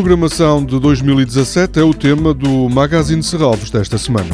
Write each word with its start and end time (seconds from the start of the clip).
programação 0.00 0.64
de 0.64 0.78
2017 0.78 1.80
é 1.80 1.82
o 1.82 1.92
tema 1.92 2.32
do 2.32 2.68
Magazine 2.68 3.20
Serralves 3.20 3.68
desta 3.68 3.98
semana. 3.98 4.30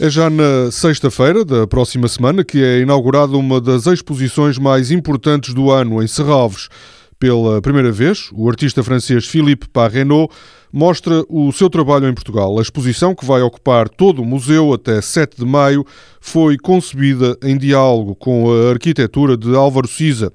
É 0.00 0.08
já 0.08 0.30
na 0.30 0.70
sexta-feira 0.70 1.44
da 1.44 1.66
próxima 1.66 2.08
semana 2.08 2.42
que 2.42 2.64
é 2.64 2.80
inaugurada 2.80 3.36
uma 3.36 3.60
das 3.60 3.86
exposições 3.86 4.56
mais 4.56 4.90
importantes 4.90 5.52
do 5.52 5.70
ano 5.70 6.02
em 6.02 6.06
Serralves. 6.06 6.70
Pela 7.18 7.60
primeira 7.60 7.92
vez, 7.92 8.30
o 8.32 8.48
artista 8.48 8.82
francês 8.82 9.26
Philippe 9.26 9.68
Parrenot 9.68 10.32
mostra 10.72 11.22
o 11.28 11.52
seu 11.52 11.68
trabalho 11.68 12.08
em 12.08 12.14
Portugal. 12.14 12.58
A 12.58 12.62
exposição, 12.62 13.14
que 13.14 13.26
vai 13.26 13.42
ocupar 13.42 13.88
todo 13.88 14.22
o 14.22 14.24
museu 14.24 14.72
até 14.72 15.00
7 15.00 15.36
de 15.36 15.44
maio, 15.44 15.84
foi 16.20 16.56
concebida 16.56 17.36
em 17.42 17.58
diálogo 17.58 18.14
com 18.14 18.50
a 18.50 18.70
arquitetura 18.70 19.36
de 19.36 19.54
Álvaro 19.54 19.86
Siza. 19.86 20.32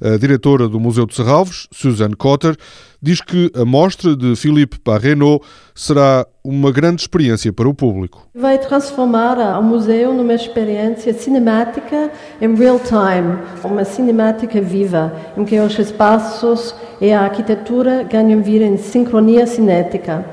A 0.00 0.16
diretora 0.16 0.68
do 0.68 0.80
Museu 0.80 1.06
de 1.06 1.14
Serralves, 1.14 1.68
Suzanne 1.72 2.16
Cotter, 2.16 2.56
diz 3.00 3.20
que 3.20 3.50
a 3.54 3.64
mostra 3.64 4.16
de 4.16 4.34
Philippe 4.34 4.78
Parrenot 4.78 5.44
será 5.74 6.26
uma 6.42 6.72
grande 6.72 7.02
experiência 7.02 7.52
para 7.52 7.68
o 7.68 7.74
público. 7.74 8.26
Vai 8.34 8.58
transformar 8.58 9.58
o 9.58 9.62
museu 9.62 10.14
numa 10.14 10.34
experiência 10.34 11.12
cinemática 11.12 12.10
em 12.40 12.54
real 12.54 12.80
time, 12.80 13.38
uma 13.62 13.84
cinemática 13.84 14.60
viva, 14.60 15.12
em 15.36 15.44
que 15.44 15.58
os 15.60 15.78
espaços 15.78 16.74
e 17.04 17.12
a 17.12 17.20
arquitetura 17.20 18.02
ganham 18.02 18.40
vida 18.40 18.64
em 18.64 18.78
sincronia 18.78 19.46
cinética. 19.46 20.24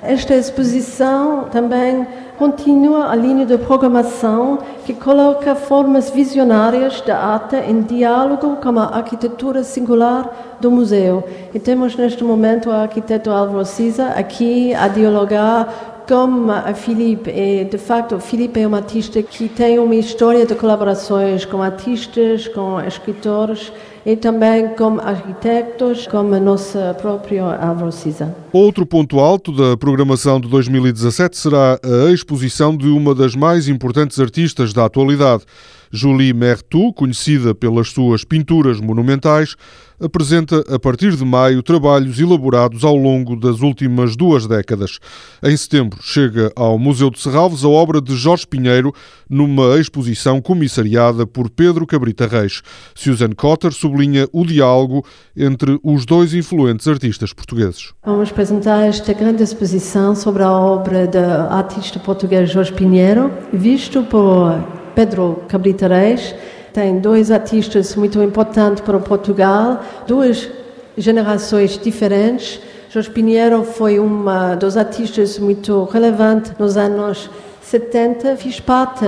Esta 0.00 0.36
exposição 0.36 1.48
também 1.50 2.06
continua 2.38 3.10
a 3.10 3.16
linha 3.16 3.44
de 3.44 3.58
programação 3.58 4.58
que 4.86 4.94
coloca 4.94 5.56
formas 5.56 6.10
visionárias 6.10 7.00
da 7.00 7.18
arte 7.18 7.56
em 7.56 7.82
diálogo 7.82 8.56
com 8.56 8.78
a 8.78 8.96
arquitetura 8.96 9.64
singular 9.64 10.56
do 10.60 10.70
museu. 10.70 11.24
E 11.52 11.58
temos 11.58 11.96
neste 11.96 12.22
momento 12.22 12.68
o 12.68 12.72
arquiteto 12.72 13.28
Álvaro 13.28 13.64
Cisa 13.64 14.06
aqui 14.10 14.72
a 14.74 14.86
dialogar 14.86 16.04
com 16.06 16.50
a 16.50 16.72
Filipe. 16.74 17.30
E, 17.30 17.64
de 17.64 17.78
facto, 17.78 18.18
Filipe 18.20 18.60
é 18.60 18.68
um 18.68 18.74
artista 18.74 19.20
que 19.22 19.48
tem 19.48 19.78
uma 19.78 19.94
história 19.94 20.46
de 20.46 20.54
colaborações 20.54 21.44
com 21.44 21.62
artistas, 21.62 22.46
com 22.48 22.80
escritores 22.80 23.72
e 24.04 24.16
também 24.16 24.68
como 24.76 25.00
arquitetos, 25.00 26.06
como 26.06 26.34
a 26.34 26.40
nossa 26.40 26.94
própria 27.00 27.44
Álvaro 27.44 27.92
Cisa. 27.92 28.34
Outro 28.52 28.84
ponto 28.84 29.18
alto 29.18 29.52
da 29.52 29.76
programação 29.76 30.40
de 30.40 30.48
2017 30.48 31.36
será 31.36 31.78
a 31.82 32.10
exposição 32.10 32.76
de 32.76 32.88
uma 32.88 33.14
das 33.14 33.34
mais 33.34 33.68
importantes 33.68 34.18
artistas 34.18 34.72
da 34.72 34.84
atualidade. 34.84 35.44
Julie 35.92 36.32
Mertou, 36.32 36.92
conhecida 36.92 37.54
pelas 37.54 37.90
suas 37.90 38.24
pinturas 38.24 38.80
monumentais, 38.80 39.54
apresenta 40.00 40.64
a 40.74 40.78
partir 40.78 41.14
de 41.14 41.24
maio 41.24 41.62
trabalhos 41.62 42.18
elaborados 42.18 42.82
ao 42.82 42.96
longo 42.96 43.36
das 43.36 43.60
últimas 43.60 44.16
duas 44.16 44.46
décadas. 44.46 44.98
Em 45.42 45.56
setembro 45.56 45.98
chega 46.02 46.50
ao 46.56 46.78
Museu 46.78 47.10
de 47.10 47.20
Serralves 47.20 47.62
a 47.62 47.68
obra 47.68 48.00
de 48.00 48.16
Jorge 48.16 48.46
Pinheiro 48.46 48.92
numa 49.28 49.78
exposição 49.78 50.40
comissariada 50.40 51.26
por 51.26 51.48
Pedro 51.48 51.86
Cabrita 51.86 52.26
Reis. 52.26 52.62
Susan 52.94 53.30
Cotter 53.30 53.72
sublinha 53.92 54.26
o 54.32 54.44
diálogo 54.46 55.04
entre 55.36 55.78
os 55.84 56.06
dois 56.06 56.32
influentes 56.32 56.88
artistas 56.88 57.32
portugueses. 57.32 57.92
Vamos 58.04 58.30
apresentar 58.30 58.86
esta 58.86 59.12
grande 59.12 59.42
exposição 59.42 60.14
sobre 60.14 60.42
a 60.42 60.50
obra 60.50 61.06
do 61.06 61.18
artista 61.18 61.98
português 61.98 62.50
Jorge 62.50 62.72
Pinheiro, 62.72 63.30
visto 63.52 64.02
por 64.04 64.58
Pedro 64.94 65.42
Cabrita 65.48 65.86
Reis, 65.86 66.34
tem 66.72 67.00
dois 67.00 67.30
artistas 67.30 67.94
muito 67.94 68.22
importantes 68.22 68.82
para 68.82 68.98
Portugal, 68.98 69.84
duas 70.06 70.48
gerações 70.96 71.78
diferentes. 71.78 72.60
Jorge 72.88 73.10
Pinheiro 73.10 73.62
foi 73.62 74.00
um 74.00 74.24
dos 74.58 74.76
artistas 74.76 75.38
muito 75.38 75.84
relevantes 75.84 76.52
nos 76.58 76.76
anos 76.76 77.28
70, 77.62 78.36
fiz 78.36 78.58
parte 78.58 79.04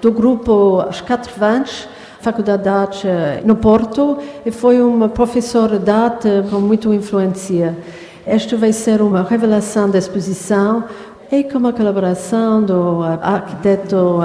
do 0.00 0.12
grupo 0.12 0.84
Os 0.88 1.00
Quatro 1.00 1.32
Vans, 1.38 1.88
Faculdade 2.26 2.64
de 2.64 2.68
Arte 2.68 3.08
no 3.44 3.54
Porto, 3.54 4.18
e 4.44 4.50
foi 4.50 4.82
um 4.82 5.08
professor 5.08 5.78
de 5.78 5.88
arte 5.88 6.28
com 6.50 6.58
muita 6.58 6.88
influência. 6.88 7.78
Esta 8.26 8.56
vai 8.56 8.72
ser 8.72 9.00
uma 9.00 9.22
revelação 9.22 9.88
da 9.88 9.96
exposição 9.96 10.82
e 11.30 11.44
com 11.44 11.64
a 11.64 11.72
colaboração 11.72 12.64
do 12.64 13.00
arquiteto 13.22 14.18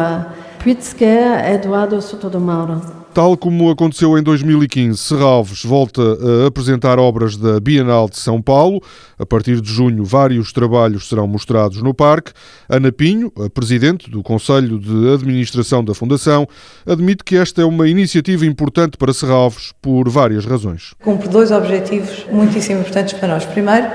Pritzker 0.58 1.48
Eduardo 1.48 2.02
Soto 2.02 2.28
do 2.28 2.40
Mauro. 2.40 3.01
Tal 3.14 3.36
como 3.36 3.70
aconteceu 3.70 4.18
em 4.18 4.24
2015, 4.24 4.98
Serralves 4.98 5.66
volta 5.66 6.02
a 6.02 6.48
apresentar 6.48 6.98
obras 6.98 7.36
da 7.36 7.60
Bienal 7.60 8.10
de 8.10 8.18
São 8.18 8.42
Paulo. 8.42 8.82
A 9.20 9.26
partir 9.26 9.60
de 9.60 9.70
junho, 9.70 10.06
vários 10.06 10.54
trabalhos 10.54 11.10
serão 11.10 11.28
mostrados 11.28 11.82
no 11.82 11.94
parque. 11.94 12.32
Ana 12.70 12.90
Pinho, 12.90 13.30
a 13.46 13.50
presidente 13.50 14.10
do 14.10 14.24
Conselho 14.24 14.80
de 14.80 15.14
Administração 15.14 15.84
da 15.84 15.94
Fundação, 15.94 16.48
admite 16.88 17.22
que 17.26 17.36
esta 17.36 17.62
é 17.62 17.66
uma 17.66 17.86
iniciativa 17.90 18.46
importante 18.46 18.96
para 18.96 19.14
Serralves 19.14 19.74
por 19.82 20.08
várias 20.08 20.46
razões. 20.46 20.94
Cumpre 21.04 21.28
dois 21.28 21.52
objetivos 21.52 22.26
muitíssimo 22.32 22.80
importantes 22.80 23.12
para 23.12 23.28
nós. 23.28 23.44
Primeiro, 23.44 23.88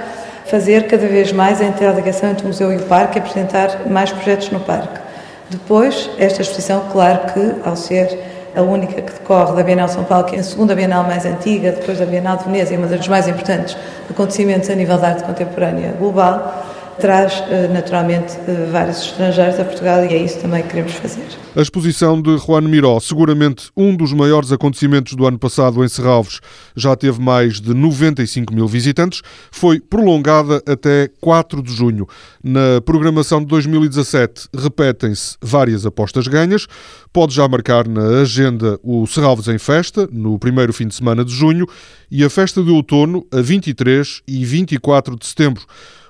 fazer 0.45 0.87
cada 0.89 1.09
vez 1.09 1.33
mais 1.33 1.63
a 1.63 1.65
interligação 1.65 2.33
entre 2.33 2.45
o 2.45 2.49
museu 2.49 2.71
e 2.71 2.77
o 2.77 2.83
parque 2.83 3.19
e 3.19 3.21
apresentar 3.21 3.89
mais 3.89 4.13
projetos 4.13 4.51
no 4.51 4.61
parque. 4.61 5.01
Depois, 5.49 6.11
esta 6.19 6.43
exposição, 6.43 6.87
claro 6.93 7.33
que, 7.33 7.67
ao 7.67 7.77
ser 7.77 8.36
a 8.57 8.63
única 8.63 9.03
que 9.03 9.13
decorre 9.13 9.55
da 9.55 9.63
Bienal 9.63 9.87
São 9.87 10.03
Paulo, 10.05 10.25
que 10.25 10.35
é 10.35 10.39
a 10.39 10.43
segunda 10.43 10.75
Bienal 10.75 11.05
mais 11.05 11.27
antiga, 11.27 11.73
depois 11.73 11.99
da 11.99 12.07
Bienal 12.07 12.39
de 12.39 12.45
Veneza 12.45 12.73
e 12.73 12.77
uma 12.79 12.87
dos 12.87 13.07
mais 13.07 13.29
importantes 13.29 13.77
acontecimentos 14.09 14.71
a 14.71 14.75
nível 14.75 14.97
da 14.97 15.09
arte 15.09 15.25
contemporânea 15.25 15.93
global, 15.99 16.65
traz 16.99 17.43
eh, 17.49 17.69
naturalmente 17.69 18.37
eh, 18.49 18.69
vários 18.71 18.99
estrangeiros 19.03 19.59
a 19.61 19.65
Portugal 19.65 20.05
e 20.05 20.15
é 20.15 20.19
isso 20.19 20.41
também 20.41 20.63
que 20.63 20.69
queremos 20.69 20.93
fazer. 20.93 21.27
A 21.55 21.63
exposição 21.63 22.21
de 22.21 22.37
Juan 22.39 22.63
Miró, 22.63 23.01
seguramente 23.01 23.71
um 23.77 23.97
dos 23.97 24.13
maiores 24.13 24.53
acontecimentos 24.53 25.15
do 25.15 25.27
ano 25.27 25.39
passado 25.39 25.83
em 25.83 25.89
Serralves, 25.89 26.41
já 26.75 26.95
teve 26.95 27.21
mais 27.21 27.61
de 27.61 27.73
95 27.73 28.53
mil 28.53 28.67
visitantes, 28.67 29.23
foi 29.51 29.81
prolongada 29.81 30.63
até 30.67 31.09
4 31.21 31.63
de 31.63 31.73
junho. 31.73 32.07
Na 32.43 32.81
programação 32.85 33.41
de 33.41 33.47
2017 33.47 34.49
repetem-se 34.55 35.37
várias 35.41 35.87
apostas 35.87 36.29
ganhas. 36.29 36.67
Pode 37.13 37.35
já 37.35 37.49
marcar 37.49 37.89
na 37.89 38.21
agenda 38.21 38.79
o 38.83 39.07
Serralves 39.07 39.49
em 39.49 39.59
Festa, 39.59 40.09
no 40.13 40.39
primeiro 40.39 40.73
fim 40.73 40.87
de 40.87 40.95
semana 40.95 41.25
de 41.25 41.33
junho, 41.33 41.67
e 42.11 42.23
a 42.23 42.29
Festa 42.29 42.63
de 42.63 42.71
Outono, 42.71 43.27
a 43.33 43.41
23 43.41 44.23
e 44.29 44.45
24 44.45 45.17
de 45.17 45.27
setembro. 45.27 45.65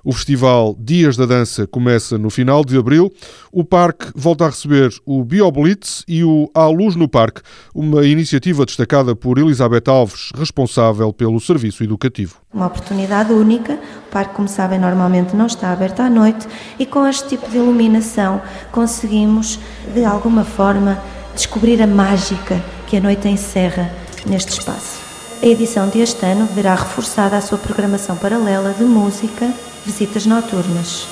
O 0.07 0.13
festival 0.13 0.77
Dias 0.79 1.17
da 1.17 1.27
Dança 1.27 1.67
começa 1.67 2.17
no 2.17 2.31
final 2.31 2.65
de 2.65 2.79
abril. 2.79 3.13
O 3.51 3.65
parque 3.65 4.07
volta 4.15 4.45
a 4.45 4.51
receber 4.51 4.95
o 5.05 5.25
BioBlitz 5.25 6.05
e 6.07 6.23
o 6.23 6.49
À 6.55 6.69
Luz 6.69 6.95
no 6.95 7.09
Parque, 7.09 7.41
uma 7.75 8.07
iniciativa 8.07 8.65
destacada 8.65 9.17
por 9.17 9.37
Elizabeth 9.37 9.83
Alves, 9.89 10.31
responsável 10.37 11.13
pelo 11.13 11.41
serviço 11.41 11.83
educativo. 11.83 12.37
Uma 12.55 12.69
oportunidade 12.69 13.33
única. 13.33 13.81
O 14.07 14.13
parque, 14.13 14.33
como 14.35 14.47
sabem, 14.47 14.79
normalmente 14.79 15.35
não 15.35 15.47
está 15.47 15.73
aberto 15.73 15.99
à 15.99 16.09
noite 16.09 16.47
e 16.79 16.87
com 16.87 17.05
este 17.05 17.31
tipo 17.31 17.51
de 17.51 17.57
iluminação 17.57 18.41
conseguimos, 18.71 19.59
de 19.93 20.05
alguma 20.05 20.45
forma, 20.45 21.03
descobrir 21.35 21.83
a 21.83 21.87
mágica 21.89 22.65
que 22.87 22.97
a 22.97 23.01
noite 23.01 23.27
encerra 23.27 23.91
neste 24.25 24.53
espaço. 24.53 25.06
A 25.43 25.47
edição 25.47 25.89
deste 25.89 26.25
ano 26.25 26.49
verá 26.55 26.75
reforçada 26.75 27.37
a 27.37 27.41
sua 27.41 27.59
programação 27.59 28.17
paralela 28.17 28.73
de 28.73 28.85
música, 28.85 29.53
visitas 29.85 30.25
noturnas. 30.25 31.07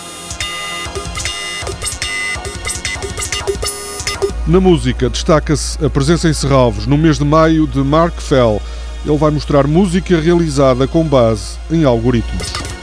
Na 4.46 4.60
música, 4.60 5.08
destaca-se 5.08 5.82
a 5.84 5.90
presença 5.90 6.28
em 6.28 6.32
Serralves 6.32 6.86
no 6.86 6.96
mês 6.96 7.18
de 7.18 7.24
maio 7.24 7.66
de 7.66 7.78
Mark 7.78 8.18
Fell. 8.20 8.60
Ele 9.04 9.16
vai 9.16 9.30
mostrar 9.30 9.66
música 9.66 10.18
realizada 10.18 10.88
com 10.88 11.04
base 11.04 11.58
em 11.70 11.84
algoritmos. 11.84 12.73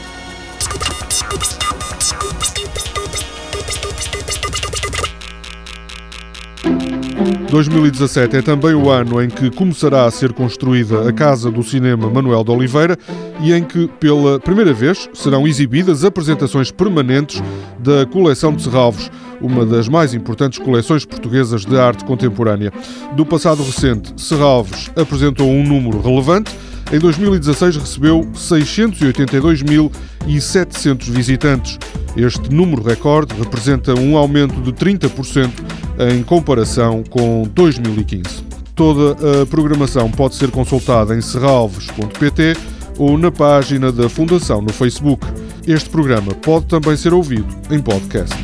2017 7.52 8.38
é 8.38 8.40
também 8.40 8.72
o 8.72 8.88
ano 8.88 9.22
em 9.22 9.28
que 9.28 9.50
começará 9.50 10.06
a 10.06 10.10
ser 10.10 10.32
construída 10.32 11.06
a 11.06 11.12
Casa 11.12 11.50
do 11.50 11.62
Cinema 11.62 12.08
Manuel 12.08 12.42
de 12.42 12.50
Oliveira 12.50 12.96
e 13.42 13.52
em 13.52 13.62
que, 13.62 13.88
pela 14.00 14.40
primeira 14.40 14.72
vez, 14.72 15.06
serão 15.12 15.46
exibidas 15.46 16.02
apresentações 16.02 16.70
permanentes 16.70 17.42
da 17.78 18.06
coleção 18.06 18.54
de 18.54 18.62
Serralvos, 18.62 19.10
uma 19.38 19.66
das 19.66 19.86
mais 19.86 20.14
importantes 20.14 20.58
coleções 20.58 21.04
portuguesas 21.04 21.66
de 21.66 21.78
arte 21.78 22.06
contemporânea. 22.06 22.72
Do 23.14 23.26
passado 23.26 23.62
recente, 23.62 24.14
Serralves 24.16 24.90
apresentou 24.96 25.50
um 25.50 25.62
número 25.62 26.00
relevante. 26.00 26.50
Em 26.90 26.98
2016 26.98 27.76
recebeu 27.76 28.26
682.700 28.34 31.10
visitantes. 31.10 31.78
Este 32.16 32.50
número 32.50 32.82
recorde 32.82 33.34
representa 33.38 33.92
um 34.00 34.16
aumento 34.16 34.58
de 34.62 34.72
30% 34.72 35.50
em 35.98 36.22
comparação 36.22 37.02
com 37.08 37.42
2015. 37.54 38.44
Toda 38.74 39.42
a 39.42 39.46
programação 39.46 40.10
pode 40.10 40.34
ser 40.34 40.50
consultada 40.50 41.14
em 41.14 41.20
serralves.pt 41.20 42.56
ou 42.98 43.18
na 43.18 43.30
página 43.30 43.92
da 43.92 44.08
Fundação 44.08 44.62
no 44.62 44.72
Facebook. 44.72 45.26
Este 45.66 45.88
programa 45.90 46.34
pode 46.34 46.66
também 46.66 46.96
ser 46.96 47.12
ouvido 47.12 47.48
em 47.70 47.78
podcast. 47.80 48.34